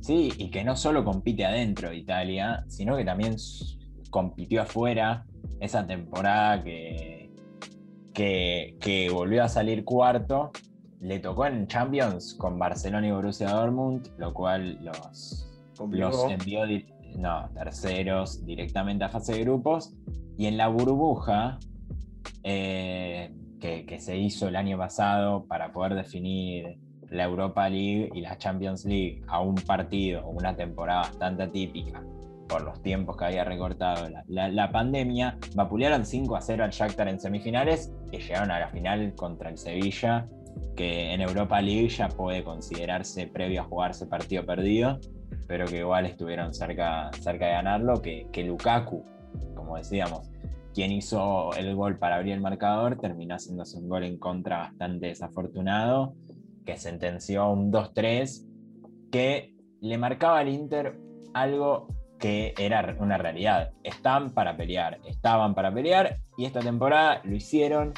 Sí, 0.00 0.32
y 0.36 0.50
que 0.50 0.64
no 0.64 0.76
solo 0.76 1.04
compite 1.04 1.44
adentro 1.44 1.90
de 1.90 1.96
Italia, 1.96 2.64
sino 2.68 2.96
que 2.96 3.04
también 3.04 3.36
compitió 4.10 4.62
afuera 4.62 5.24
esa 5.60 5.86
temporada 5.86 6.62
que, 6.64 7.30
que, 8.12 8.76
que 8.80 9.08
volvió 9.10 9.44
a 9.44 9.48
salir 9.48 9.84
cuarto. 9.84 10.50
Le 11.02 11.18
tocó 11.18 11.46
en 11.46 11.66
Champions 11.66 12.34
con 12.34 12.58
Barcelona 12.58 13.06
y 13.06 13.10
Borussia 13.10 13.50
Dortmund, 13.50 14.08
lo 14.18 14.32
cual 14.32 14.78
los, 14.84 15.48
los 15.98 16.30
envió 16.30 16.62
no, 17.16 17.48
terceros 17.54 18.44
directamente 18.46 19.04
a 19.04 19.08
fase 19.08 19.32
de 19.34 19.40
grupos. 19.42 19.94
Y 20.38 20.46
en 20.46 20.56
la 20.56 20.68
burbuja 20.68 21.58
eh, 22.44 23.32
que, 23.60 23.84
que 23.86 23.98
se 24.00 24.16
hizo 24.16 24.48
el 24.48 24.56
año 24.56 24.78
pasado 24.78 25.44
para 25.46 25.72
poder 25.72 25.94
definir 25.94 26.78
la 27.10 27.24
Europa 27.24 27.68
League 27.68 28.10
y 28.14 28.20
la 28.22 28.38
Champions 28.38 28.84
League 28.86 29.22
a 29.28 29.40
un 29.40 29.54
partido 29.56 30.26
una 30.28 30.56
temporada 30.56 31.02
bastante 31.02 31.42
atípica 31.42 32.02
por 32.48 32.62
los 32.62 32.80
tiempos 32.82 33.16
que 33.16 33.24
había 33.26 33.44
recortado 33.44 34.08
la, 34.08 34.24
la- 34.28 34.48
la 34.48 34.70
pandemia, 34.72 35.38
vapulearon 35.54 36.04
5 36.04 36.36
a 36.36 36.40
0 36.40 36.64
al 36.64 36.70
Shakhtar 36.70 37.08
en 37.08 37.20
semifinales 37.20 37.92
y 38.10 38.18
llegaron 38.18 38.50
a 38.50 38.58
la 38.60 38.68
final 38.68 39.14
contra 39.14 39.48
el 39.50 39.58
Sevilla, 39.58 40.26
que 40.76 41.12
en 41.12 41.20
Europa 41.20 41.60
League 41.60 41.88
ya 41.88 42.08
puede 42.08 42.42
considerarse 42.44 43.26
previo 43.26 43.62
a 43.62 43.64
jugarse 43.64 44.06
partido 44.06 44.44
perdido, 44.44 44.98
pero 45.46 45.66
que 45.66 45.78
igual 45.78 46.06
estuvieron 46.06 46.54
cerca, 46.54 47.10
cerca 47.20 47.46
de 47.46 47.52
ganarlo, 47.52 48.00
que, 48.00 48.26
que 48.32 48.44
Lukaku, 48.44 49.04
como 49.54 49.76
decíamos, 49.76 50.30
quien 50.74 50.92
hizo 50.92 51.52
el 51.54 51.74
gol 51.74 51.98
para 51.98 52.16
abrir 52.16 52.32
el 52.32 52.40
marcador, 52.40 52.98
terminó 52.98 53.34
haciéndose 53.34 53.78
un 53.78 53.88
gol 53.88 54.04
en 54.04 54.18
contra 54.18 54.58
bastante 54.58 55.08
desafortunado, 55.08 56.14
que 56.64 56.76
sentenció 56.76 57.50
un 57.50 57.70
2-3, 57.70 58.46
que 59.10 59.54
le 59.80 59.98
marcaba 59.98 60.38
al 60.38 60.48
Inter 60.48 60.98
algo 61.34 61.88
que 62.18 62.54
era 62.56 62.96
una 63.00 63.18
realidad. 63.18 63.72
Están 63.82 64.32
para 64.32 64.56
pelear, 64.56 65.00
estaban 65.04 65.54
para 65.54 65.74
pelear, 65.74 66.20
y 66.38 66.44
esta 66.44 66.60
temporada 66.60 67.20
lo 67.24 67.34
hicieron, 67.34 67.92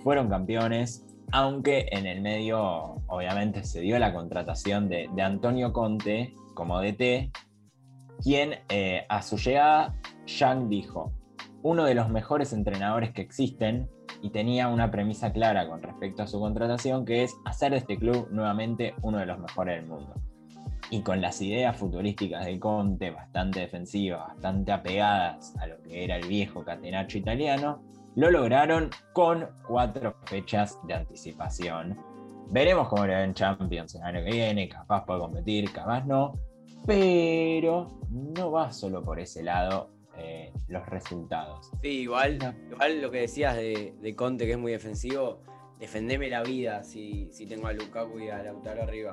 fueron 0.00 0.28
campeones, 0.28 1.06
aunque 1.32 1.88
en 1.90 2.06
el 2.06 2.20
medio 2.20 3.02
obviamente 3.08 3.64
se 3.64 3.80
dio 3.80 3.98
la 3.98 4.12
contratación 4.12 4.88
de, 4.88 5.08
de 5.14 5.22
Antonio 5.22 5.72
Conte 5.72 6.34
como 6.54 6.80
DT, 6.80 7.32
quien 8.22 8.60
eh, 8.68 9.06
a 9.08 9.22
su 9.22 9.36
llegada, 9.38 9.96
Yang 10.26 10.68
dijo, 10.68 11.12
uno 11.62 11.84
de 11.84 11.94
los 11.94 12.08
mejores 12.08 12.52
entrenadores 12.52 13.12
que 13.12 13.22
existen 13.22 13.88
y 14.20 14.30
tenía 14.30 14.68
una 14.68 14.90
premisa 14.90 15.32
clara 15.32 15.66
con 15.68 15.82
respecto 15.82 16.22
a 16.22 16.26
su 16.26 16.38
contratación, 16.38 17.04
que 17.04 17.24
es 17.24 17.34
hacer 17.44 17.72
de 17.72 17.78
este 17.78 17.96
club 17.96 18.28
nuevamente 18.30 18.94
uno 19.02 19.18
de 19.18 19.26
los 19.26 19.38
mejores 19.38 19.76
del 19.76 19.86
mundo. 19.86 20.14
Y 20.90 21.00
con 21.00 21.20
las 21.22 21.40
ideas 21.40 21.76
futbolísticas 21.76 22.44
de 22.44 22.60
Conte, 22.60 23.10
bastante 23.10 23.60
defensivas, 23.60 24.28
bastante 24.28 24.72
apegadas 24.72 25.56
a 25.58 25.66
lo 25.66 25.80
que 25.82 26.04
era 26.04 26.16
el 26.16 26.28
viejo 26.28 26.62
catenacho 26.62 27.16
italiano, 27.16 27.82
lo 28.14 28.30
lograron 28.30 28.90
con 29.12 29.48
cuatro 29.66 30.16
fechas 30.26 30.78
de 30.86 30.94
anticipación. 30.94 31.98
Veremos 32.50 32.88
cómo 32.88 33.06
le 33.06 33.14
va 33.14 33.24
en 33.24 33.34
Champions 33.34 33.94
el 33.94 34.02
año 34.02 34.24
que 34.24 34.32
viene, 34.32 34.68
capaz 34.68 35.06
puede 35.06 35.20
competir, 35.20 35.72
capaz 35.72 36.04
no, 36.04 36.34
pero 36.86 37.88
no 38.10 38.50
va 38.50 38.70
solo 38.72 39.02
por 39.02 39.18
ese 39.18 39.42
lado 39.42 39.90
eh, 40.18 40.52
los 40.68 40.86
resultados. 40.86 41.70
Sí, 41.80 42.02
igual, 42.02 42.38
lo 43.00 43.10
que 43.10 43.20
decías 43.20 43.56
de, 43.56 44.14
Conte, 44.16 44.44
que 44.44 44.52
es 44.52 44.58
muy 44.58 44.72
defensivo, 44.72 45.40
defendeme 45.78 46.28
la 46.28 46.42
vida 46.42 46.84
si, 46.84 47.30
tengo 47.48 47.68
a 47.68 47.72
Lukaku 47.72 48.18
y 48.20 48.28
a 48.28 48.42
Lautaro 48.42 48.82
arriba. 48.82 49.12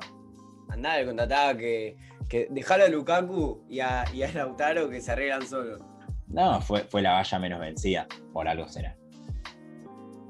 Andá 0.68 0.96
de 0.96 1.06
contraataque, 1.06 1.98
que 2.28 2.48
dejalo 2.52 2.84
a 2.84 2.90
Lukaku 2.90 3.64
y 3.70 3.80
a, 3.80 4.04
y 4.14 4.28
Lautaro 4.34 4.90
que 4.90 5.00
se 5.00 5.14
arreglan 5.14 5.48
solos. 5.48 5.82
No, 6.30 6.62
fue, 6.62 6.82
fue 6.82 7.02
la 7.02 7.14
valla 7.14 7.40
menos 7.40 7.60
vencida, 7.60 8.08
por 8.34 8.48
algo 8.48 8.68
será. 8.68 8.96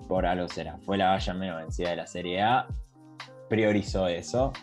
Por 0.08 0.26
algo 0.26 0.48
será. 0.48 0.78
Fue 0.80 0.98
la 0.98 1.10
valla 1.10 1.34
menos 1.34 1.58
vencida 1.58 1.90
de 1.92 1.96
la 1.98 2.08
Serie 2.08 2.42
A. 2.42 2.68
Priorizó 3.50 4.08
eso. 4.08 4.54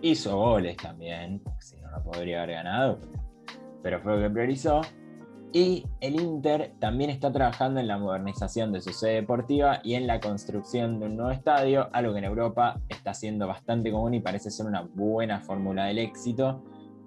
Hizo 0.00 0.36
goles 0.36 0.76
también, 0.76 1.42
si 1.60 1.76
no, 1.80 1.90
no 1.90 2.02
podría 2.02 2.42
haber 2.42 2.56
ganado. 2.56 2.98
Pero, 3.00 3.22
pero 3.82 4.00
fue 4.00 4.16
lo 4.16 4.22
que 4.22 4.30
priorizó. 4.30 4.80
Y 5.52 5.86
el 6.00 6.20
Inter 6.20 6.74
también 6.78 7.10
está 7.10 7.32
trabajando 7.32 7.80
en 7.80 7.88
la 7.88 7.96
modernización 7.96 8.70
de 8.70 8.82
su 8.82 8.92
sede 8.92 9.14
deportiva 9.14 9.80
y 9.82 9.94
en 9.94 10.06
la 10.06 10.20
construcción 10.20 11.00
de 11.00 11.06
un 11.06 11.16
nuevo 11.16 11.30
estadio, 11.30 11.88
algo 11.92 12.12
que 12.12 12.18
en 12.18 12.24
Europa 12.24 12.78
está 12.88 13.14
siendo 13.14 13.46
bastante 13.46 13.90
común 13.90 14.12
y 14.12 14.20
parece 14.20 14.50
ser 14.50 14.66
una 14.66 14.82
buena 14.82 15.40
fórmula 15.40 15.86
del 15.86 15.98
éxito, 15.98 16.62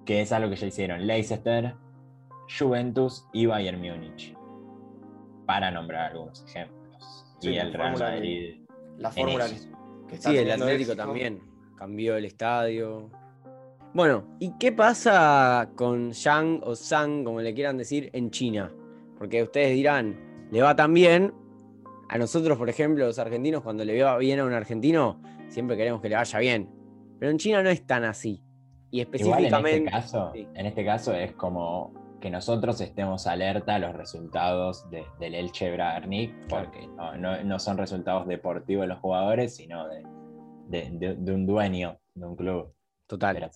que 0.05 0.21
es 0.21 0.31
algo 0.31 0.49
que 0.49 0.55
ya 0.55 0.67
hicieron 0.67 1.05
Leicester, 1.05 1.75
Juventus 2.57 3.25
y 3.33 3.45
Bayern 3.45 3.79
Múnich, 3.79 4.35
para 5.45 5.71
nombrar 5.71 6.11
algunos 6.11 6.43
ejemplos. 6.45 7.25
Sí, 7.39 7.49
y 7.49 7.55
la 7.55 7.63
el 7.63 7.73
Real 7.73 7.93
que- 7.95 7.99
Madrid. 8.03 8.55
La 8.97 9.11
fórmula 9.11 9.45
que, 10.07 10.15
está 10.15 10.29
Sí, 10.31 10.37
el 10.37 10.51
Atlético 10.51 10.91
éxito. 10.91 10.95
también 10.95 11.41
cambió 11.77 12.15
el 12.15 12.25
estadio. 12.25 13.09
Bueno, 13.93 14.25
¿y 14.39 14.57
qué 14.57 14.71
pasa 14.71 15.71
con 15.75 16.11
Yang 16.11 16.61
o 16.63 16.75
Sang, 16.75 17.23
como 17.23 17.41
le 17.41 17.53
quieran 17.53 17.77
decir, 17.77 18.09
en 18.13 18.29
China? 18.31 18.71
Porque 19.17 19.43
ustedes 19.43 19.73
dirán, 19.73 20.47
le 20.51 20.61
va 20.61 20.75
tan 20.75 20.93
bien. 20.93 21.33
A 22.09 22.17
nosotros, 22.17 22.57
por 22.57 22.69
ejemplo, 22.69 23.05
los 23.05 23.19
argentinos, 23.19 23.61
cuando 23.63 23.83
le 23.85 24.01
va 24.03 24.17
bien 24.17 24.39
a 24.39 24.45
un 24.45 24.53
argentino, 24.53 25.21
siempre 25.47 25.77
queremos 25.77 26.01
que 26.01 26.09
le 26.09 26.15
vaya 26.15 26.39
bien. 26.39 26.69
Pero 27.19 27.31
en 27.31 27.37
China 27.37 27.63
no 27.63 27.69
es 27.69 27.85
tan 27.85 28.03
así. 28.03 28.43
Y 28.91 29.01
Igual 29.01 29.15
en 29.15 29.15
específicamente. 29.15 29.77
este, 29.77 29.91
caso, 29.91 30.31
sí. 30.33 30.47
en 30.53 30.65
este 30.65 30.85
caso 30.85 31.13
es 31.13 31.31
como 31.33 31.93
que 32.19 32.29
nosotros 32.29 32.79
estemos 32.81 33.25
alerta 33.25 33.75
a 33.75 33.79
los 33.79 33.93
resultados 33.95 34.87
de- 34.91 35.05
del 35.19 35.33
Elche 35.33 35.71
Bragarnik, 35.71 36.31
porque 36.47 36.87
no, 36.87 37.15
no- 37.17 37.43
no 37.43 37.57
son 37.59 37.77
resultados 37.77 38.27
deportivos 38.27 38.83
de 38.83 38.87
los 38.89 38.99
jugadores, 38.99 39.55
sino 39.55 39.87
de, 39.87 40.03
de- 40.67 40.89
de- 40.91 41.15
de 41.15 41.33
un 41.33 41.45
dueño 41.47 41.97
de 42.13 42.25
un 42.25 42.35
club. 42.35 42.73
Total. 43.07 43.35
Pero- 43.35 43.49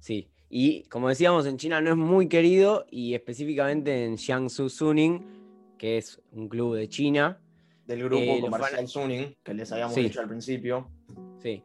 Sí, 0.00 0.28
y 0.48 0.82
como 0.84 1.08
decíamos, 1.08 1.46
en 1.46 1.56
China 1.56 1.80
no 1.80 1.90
es 1.90 1.96
muy 1.96 2.28
querido 2.28 2.84
y 2.90 3.14
específicamente 3.14 4.04
en 4.06 4.16
Jiangsu 4.18 4.68
Suning, 4.68 5.24
que 5.78 5.98
es 5.98 6.20
un 6.32 6.48
club 6.48 6.74
de 6.76 6.88
China, 6.88 7.38
Del 7.86 8.02
grupo 8.04 8.22
Eh, 8.22 8.40
comercial 8.40 8.76
fan- 8.76 8.88
Suning, 8.88 9.36
que 9.42 9.52
les 9.52 9.70
habíamos 9.70 9.94
Sí. 9.94 10.04
dicho 10.04 10.18
al 10.20 10.26
principio. 10.28 10.88
sí. 11.38 11.62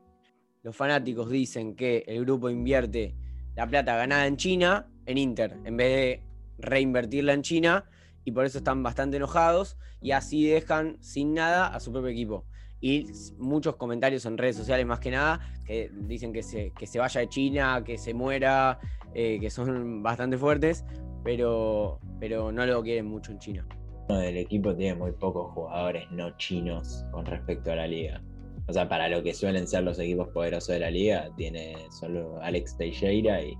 Los 0.61 0.75
fanáticos 0.75 1.29
dicen 1.29 1.75
que 1.75 2.03
el 2.05 2.25
grupo 2.25 2.49
invierte 2.49 3.15
la 3.55 3.65
plata 3.65 3.95
ganada 3.95 4.27
en 4.27 4.35
China 4.35 4.87
en 5.05 5.17
Inter, 5.17 5.57
en 5.63 5.77
vez 5.77 5.89
de 5.89 6.23
reinvertirla 6.57 7.33
en 7.33 7.41
China, 7.41 7.85
y 8.25 8.31
por 8.31 8.45
eso 8.45 8.57
están 8.57 8.83
bastante 8.83 9.17
enojados 9.17 9.77
y 10.01 10.11
así 10.11 10.45
dejan 10.47 10.97
sin 11.01 11.33
nada 11.33 11.67
a 11.67 11.79
su 11.79 11.91
propio 11.91 12.09
equipo. 12.09 12.45
Y 12.81 13.07
muchos 13.37 13.77
comentarios 13.77 14.25
en 14.25 14.37
redes 14.37 14.57
sociales 14.57 14.85
más 14.85 14.99
que 14.99 15.11
nada 15.11 15.39
que 15.65 15.91
dicen 15.93 16.33
que 16.33 16.43
se, 16.43 16.71
que 16.77 16.87
se 16.87 16.99
vaya 16.99 17.21
de 17.21 17.29
China, 17.29 17.81
que 17.85 17.97
se 17.97 18.13
muera, 18.13 18.79
eh, 19.13 19.39
que 19.39 19.49
son 19.49 20.03
bastante 20.03 20.37
fuertes, 20.37 20.85
pero, 21.23 21.99
pero 22.19 22.51
no 22.51 22.65
lo 22.65 22.83
quieren 22.83 23.05
mucho 23.05 23.31
en 23.31 23.39
China. 23.39 23.67
El 24.09 24.37
equipo 24.37 24.75
tiene 24.75 24.95
muy 24.95 25.11
pocos 25.13 25.53
jugadores 25.53 26.03
no 26.11 26.35
chinos 26.37 27.05
con 27.11 27.25
respecto 27.25 27.71
a 27.71 27.75
la 27.75 27.87
liga. 27.87 28.21
O 28.69 28.73
sea, 28.73 28.87
para 28.87 29.09
lo 29.09 29.23
que 29.23 29.33
suelen 29.33 29.67
ser 29.67 29.81
los 29.81 29.97
equipos 29.97 30.27
poderosos 30.27 30.75
de 30.75 30.79
la 30.79 30.91
liga, 30.91 31.27
tiene 31.35 31.75
solo 31.89 32.39
Alex 32.39 32.77
Teixeira 32.77 33.41
y, 33.41 33.57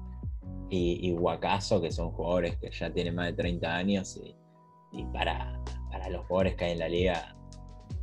y, 0.70 1.00
y 1.10 1.13
Wakaso, 1.13 1.82
que 1.82 1.92
son 1.92 2.12
jugadores 2.12 2.58
que 2.58 2.70
ya 2.70 2.94
tienen 2.94 3.16
más 3.16 3.25
de 3.25 3.34
30 3.34 3.75
años. 3.75 4.22
Y, 4.24 4.36
y 4.92 5.04
para, 5.06 5.60
para 5.89 6.10
los 6.10 6.28
jugadores 6.28 6.56
que 6.56 6.66
hay 6.66 6.72
en 6.74 6.80
la 6.80 6.89
liga, 6.89 7.36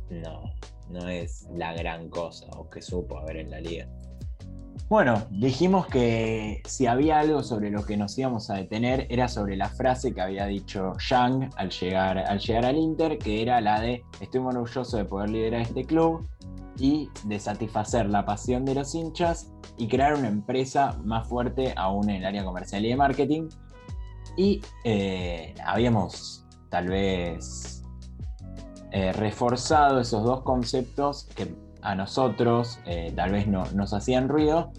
no, 0.09 0.53
no 0.89 1.07
es 1.07 1.47
la 1.55 1.73
gran 1.75 2.09
cosa 2.09 2.45
o 2.57 2.69
que 2.69 2.81
supo 2.81 3.17
haber 3.19 3.37
en 3.37 3.51
la 3.51 3.61
liga. 3.61 3.87
Bueno, 4.89 5.25
dijimos 5.29 5.85
que 5.87 6.61
si 6.65 6.85
había 6.85 7.19
algo 7.19 7.43
sobre 7.43 7.69
lo 7.71 7.85
que 7.85 7.97
nos 7.97 8.17
íbamos 8.17 8.49
a 8.49 8.53
detener 8.53 9.05
era 9.09 9.27
sobre 9.27 9.57
la 9.57 9.67
frase 9.67 10.13
que 10.13 10.21
había 10.21 10.45
dicho 10.45 10.93
Yang 11.09 11.49
al 11.57 11.71
llegar, 11.71 12.17
al 12.19 12.39
llegar 12.39 12.65
al 12.65 12.77
Inter, 12.77 13.17
que 13.17 13.41
era 13.41 13.59
la 13.59 13.81
de 13.81 14.05
estoy 14.21 14.39
muy 14.39 14.55
orgulloso 14.55 14.95
de 14.95 15.03
poder 15.03 15.29
liderar 15.31 15.61
este 15.61 15.83
club 15.83 16.25
y 16.77 17.09
de 17.25 17.37
satisfacer 17.37 18.07
la 18.07 18.23
pasión 18.25 18.63
de 18.63 18.75
los 18.75 18.95
hinchas 18.95 19.51
y 19.77 19.89
crear 19.89 20.13
una 20.13 20.29
empresa 20.29 20.97
más 21.03 21.27
fuerte 21.27 21.73
aún 21.75 22.09
en 22.09 22.17
el 22.17 22.25
área 22.25 22.45
comercial 22.45 22.85
y 22.85 22.89
de 22.89 22.95
marketing. 22.95 23.49
Y 24.37 24.61
eh, 24.85 25.53
habíamos 25.65 26.45
tal 26.69 26.87
vez 26.87 27.83
eh, 28.91 29.11
reforzado 29.11 29.99
esos 29.99 30.23
dos 30.23 30.43
conceptos 30.43 31.25
que 31.35 31.66
a 31.81 31.95
nosotros 31.95 32.79
eh, 32.85 33.13
tal 33.15 33.31
vez 33.31 33.47
no, 33.47 33.65
nos 33.73 33.93
hacían 33.93 34.29
ruido, 34.29 34.71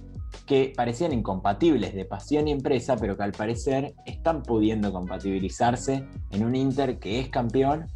que 0.47 0.73
parecían 0.77 1.13
incompatibles 1.13 1.95
de 1.95 2.05
pasión 2.05 2.49
y 2.49 2.53
empresa, 2.53 2.97
pero 2.97 3.17
que 3.17 3.23
al 3.23 3.33
parecer 3.33 3.95
están 4.07 4.43
pudiendo 4.43 4.93
compatibilizarse 4.93 6.07
en 6.31 6.45
un 6.45 6.55
Inter 6.55 6.99
que 6.99 7.21
es 7.21 7.29
campeón 7.29 7.87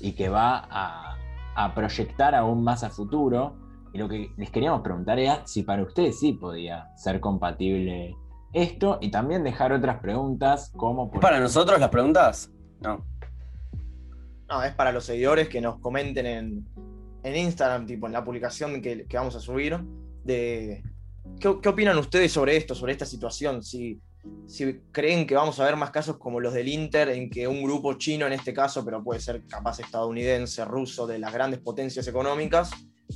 y 0.00 0.12
que 0.12 0.28
va 0.28 0.66
a, 0.70 1.16
a 1.54 1.74
proyectar 1.74 2.34
aún 2.34 2.62
más 2.64 2.84
a 2.84 2.90
futuro. 2.90 3.56
Y 3.92 3.98
lo 3.98 4.08
que 4.08 4.30
les 4.36 4.50
queríamos 4.50 4.80
preguntar 4.80 5.18
era 5.18 5.46
si 5.46 5.62
para 5.62 5.82
ustedes 5.82 6.18
sí 6.18 6.32
podía 6.32 6.88
ser 6.96 7.20
compatible 7.20 8.16
esto 8.52 8.98
y 9.00 9.10
también 9.10 9.44
dejar 9.44 9.72
otras 9.72 10.00
preguntas 10.00 10.72
como... 10.76 11.10
Por... 11.10 11.20
¿Para 11.20 11.40
nosotros 11.40 11.78
las 11.78 11.90
preguntas? 11.90 12.50
No. 12.80 13.04
No, 14.48 14.62
es 14.62 14.74
para 14.74 14.92
los 14.92 15.04
seguidores 15.04 15.48
que 15.48 15.60
nos 15.60 15.78
comenten 15.78 16.26
en, 16.26 16.66
en 17.22 17.36
Instagram, 17.36 17.86
tipo 17.86 18.06
en 18.06 18.12
la 18.12 18.24
publicación 18.24 18.80
que, 18.80 19.06
que 19.06 19.16
vamos 19.16 19.36
a 19.36 19.40
subir, 19.40 19.78
de 20.24 20.82
¿qué, 21.40 21.56
¿qué, 21.62 21.68
opinan 21.68 21.98
ustedes 21.98 22.32
sobre 22.32 22.56
esto, 22.56 22.74
sobre 22.74 22.92
esta 22.92 23.06
situación. 23.06 23.62
Si, 23.62 24.00
si 24.46 24.80
creen 24.92 25.26
que 25.26 25.34
vamos 25.34 25.58
a 25.60 25.64
ver 25.64 25.76
más 25.76 25.90
casos 25.90 26.18
como 26.18 26.40
los 26.40 26.54
del 26.54 26.68
Inter, 26.68 27.08
en 27.10 27.30
que 27.30 27.46
un 27.46 27.62
grupo 27.62 27.94
chino 27.94 28.26
en 28.26 28.32
este 28.32 28.52
caso, 28.52 28.84
pero 28.84 29.02
puede 29.02 29.20
ser 29.20 29.46
capaz 29.46 29.80
estadounidense, 29.80 30.64
ruso, 30.64 31.06
de 31.06 31.18
las 31.18 31.32
grandes 31.32 31.60
potencias 31.60 32.06
económicas, 32.08 32.70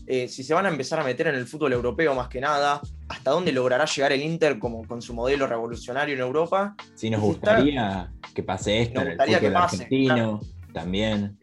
eh, 0.06 0.28
si 0.28 0.42
se 0.42 0.54
van 0.54 0.66
a 0.66 0.68
empezar 0.68 1.00
a 1.00 1.04
meter 1.04 1.28
en 1.28 1.36
el 1.36 1.46
fútbol 1.46 1.72
europeo 1.72 2.14
más 2.14 2.28
que 2.28 2.40
nada, 2.40 2.80
hasta 3.08 3.30
dónde 3.30 3.52
logrará 3.52 3.86
llegar 3.86 4.12
el 4.12 4.22
Inter 4.22 4.58
como, 4.58 4.86
con 4.86 5.00
su 5.00 5.14
modelo 5.14 5.46
revolucionario 5.46 6.14
en 6.14 6.20
Europa. 6.20 6.74
Si 6.94 7.08
nos 7.08 7.20
gustaría 7.20 8.10
está, 8.14 8.32
que 8.34 8.42
pase 8.42 8.82
esto 8.82 9.00
en 9.00 9.08
el 9.08 9.16
fútbol 9.16 9.40
que 9.40 9.50
pase, 9.50 9.76
argentino 9.76 10.14
claro. 10.14 10.40
también. 10.72 11.38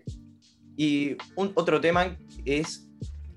Y 0.78 1.18
un, 1.36 1.52
otro 1.56 1.80
tema 1.80 2.18
es 2.46 2.88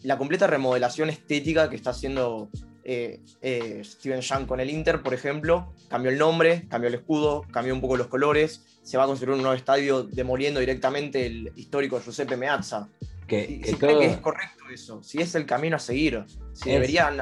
la 0.02 0.19
completa 0.19 0.47
remodelación 0.47 1.11
estética 1.11 1.69
que 1.69 1.76
está 1.76 1.90
haciendo 1.90 2.49
eh, 2.85 3.21
eh, 3.43 3.83
Steven 3.85 4.21
Young 4.21 4.47
con 4.47 4.61
el 4.61 4.71
Inter, 4.71 5.02
por 5.02 5.14
ejemplo. 5.14 5.73
Cambió 5.88 6.11
el 6.11 6.19
nombre, 6.19 6.66
cambió 6.69 6.88
el 6.88 6.95
escudo, 6.95 7.43
cambió 7.50 7.75
un 7.75 7.81
poco 7.81 7.97
los 7.97 8.07
colores. 8.07 8.78
Se 8.83 8.97
va 8.97 9.05
a 9.05 9.07
construir 9.07 9.35
un 9.35 9.43
nuevo 9.43 9.57
estadio 9.57 10.05
demoliendo 10.05 10.61
directamente 10.61 11.26
el 11.26 11.52
histórico 11.57 12.00
Giuseppe 12.00 12.37
Meazza. 12.37 12.88
Que, 13.26 13.47
si, 13.47 13.61
que 13.61 13.71
si 13.71 13.76
todo... 13.76 13.99
que 13.99 14.07
es 14.07 14.19
correcto 14.19 14.64
eso, 14.73 15.02
si 15.02 15.19
es 15.21 15.35
el 15.35 15.47
camino 15.47 15.75
a 15.75 15.81
seguir, 15.81 16.25
si 16.52 16.69
Es. 16.69 16.75
deberían, 16.75 17.21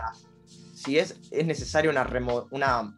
si 0.75 0.99
es, 0.99 1.19
es 1.31 1.47
necesaria 1.47 1.91
una, 1.91 2.05
remo- 2.05 2.47
una 2.51 2.95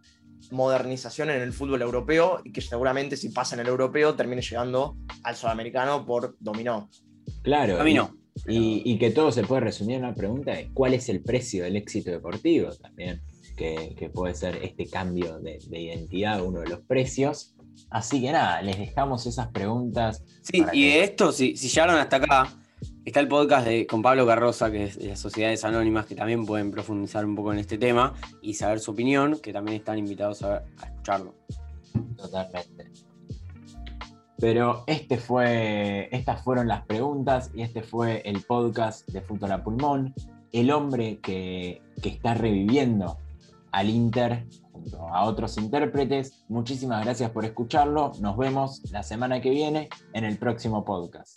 modernización 0.50 1.30
en 1.30 1.40
el 1.40 1.52
fútbol 1.52 1.82
europeo 1.82 2.40
y 2.42 2.50
que 2.50 2.60
seguramente 2.60 3.16
si 3.16 3.28
pasa 3.28 3.54
en 3.54 3.60
el 3.60 3.68
europeo 3.68 4.16
termine 4.16 4.42
llegando 4.42 4.96
al 5.22 5.36
sudamericano 5.36 6.04
por 6.04 6.36
dominó. 6.40 6.90
Claro. 7.42 7.80
A 7.80 7.84
mí 7.84 7.92
y- 7.92 7.94
no. 7.94 8.14
Y, 8.46 8.82
y 8.84 8.98
que 8.98 9.10
todo 9.10 9.32
se 9.32 9.42
puede 9.44 9.62
resumir 9.62 9.96
en 9.96 10.04
una 10.04 10.14
pregunta 10.14 10.52
de 10.52 10.68
cuál 10.74 10.92
es 10.92 11.08
el 11.08 11.22
precio 11.22 11.64
del 11.64 11.74
éxito 11.76 12.10
deportivo 12.10 12.70
también, 12.72 13.22
que, 13.56 13.94
que 13.98 14.10
puede 14.10 14.34
ser 14.34 14.56
este 14.62 14.86
cambio 14.86 15.38
de, 15.38 15.58
de 15.68 15.80
identidad, 15.80 16.44
uno 16.44 16.60
de 16.60 16.68
los 16.68 16.80
precios. 16.80 17.54
Así 17.88 18.20
que 18.20 18.32
nada, 18.32 18.60
les 18.60 18.78
dejamos 18.78 19.24
esas 19.26 19.48
preguntas. 19.48 20.22
Sí, 20.42 20.58
y 20.58 20.64
que- 20.64 20.86
de 20.98 21.04
esto, 21.04 21.32
si, 21.32 21.56
si 21.56 21.68
llegaron 21.68 21.96
hasta 21.96 22.16
acá, 22.16 22.52
está 23.06 23.20
el 23.20 23.28
podcast 23.28 23.66
de, 23.66 23.86
con 23.86 24.02
Pablo 24.02 24.26
Carroza, 24.26 24.70
que 24.70 24.84
es 24.84 24.98
de 24.98 25.08
las 25.08 25.18
Sociedades 25.18 25.64
Anónimas, 25.64 26.04
que 26.04 26.14
también 26.14 26.44
pueden 26.44 26.70
profundizar 26.70 27.24
un 27.24 27.34
poco 27.36 27.54
en 27.54 27.58
este 27.58 27.78
tema 27.78 28.12
y 28.42 28.52
saber 28.52 28.80
su 28.80 28.90
opinión, 28.90 29.38
que 29.40 29.52
también 29.52 29.78
están 29.78 29.96
invitados 29.98 30.42
a, 30.42 30.58
a 30.76 30.86
escucharlo. 30.86 31.34
Totalmente. 32.18 32.90
Pero 34.38 34.84
este 34.86 35.16
fue, 35.16 36.08
estas 36.12 36.42
fueron 36.42 36.68
las 36.68 36.84
preguntas 36.86 37.50
y 37.54 37.62
este 37.62 37.82
fue 37.82 38.22
el 38.24 38.42
podcast 38.42 39.08
de 39.08 39.22
Fútbol 39.22 39.52
a 39.52 39.64
Pulmón. 39.64 40.14
El 40.52 40.70
hombre 40.70 41.18
que, 41.20 41.82
que 42.02 42.08
está 42.10 42.34
reviviendo 42.34 43.18
al 43.72 43.90
Inter 43.90 44.46
junto 44.72 45.08
a 45.08 45.24
otros 45.24 45.56
intérpretes. 45.58 46.44
Muchísimas 46.48 47.04
gracias 47.04 47.30
por 47.30 47.44
escucharlo. 47.44 48.12
Nos 48.20 48.36
vemos 48.36 48.82
la 48.90 49.02
semana 49.02 49.40
que 49.40 49.50
viene 49.50 49.88
en 50.12 50.24
el 50.24 50.38
próximo 50.38 50.84
podcast. 50.84 51.36